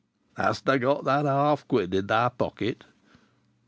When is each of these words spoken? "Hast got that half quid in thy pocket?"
"Hast 0.35 0.65
got 0.65 1.03
that 1.05 1.25
half 1.25 1.67
quid 1.67 1.93
in 1.93 2.07
thy 2.07 2.29
pocket?" 2.29 2.85